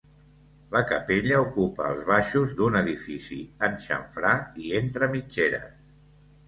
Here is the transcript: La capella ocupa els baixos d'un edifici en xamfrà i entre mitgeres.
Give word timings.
La 0.75 0.79
capella 0.91 1.41
ocupa 1.43 1.89
els 1.97 2.01
baixos 2.09 2.57
d'un 2.61 2.81
edifici 2.81 3.41
en 3.69 3.77
xamfrà 3.87 4.35
i 4.67 4.77
entre 4.85 5.13
mitgeres. 5.17 5.75